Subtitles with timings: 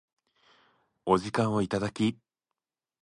[1.05, 2.17] お時間をいただき